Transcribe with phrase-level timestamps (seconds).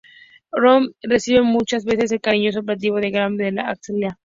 [0.51, 4.17] Roddenberry recibe muchas veces el cariñoso apelativo de "Gran Ave de la Galaxia.